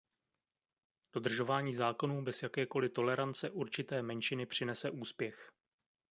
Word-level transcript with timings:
Dodržování 1.13 1.73
zákonů 1.73 2.23
bez 2.23 2.43
jakékoli 2.43 2.89
tolerance 2.89 3.49
určité 3.49 4.01
menšiny 4.01 4.45
přinese 4.45 4.91
úspěch. 4.91 5.47